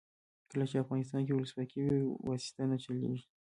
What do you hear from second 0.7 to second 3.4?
افغانستان کې ولسواکي وي واسطه نه چلیږي.